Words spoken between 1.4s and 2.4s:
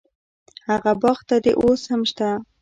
دې اوس هم شته.